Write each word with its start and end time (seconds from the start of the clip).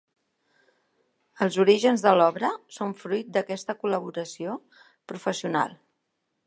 Els 1.45 1.59
orígens 1.65 2.05
de 2.07 2.13
l'obra 2.21 2.51
són 2.79 2.97
fruit 3.03 3.31
d'aquesta 3.37 3.77
col·laboració 3.85 4.59
professional. 5.13 5.79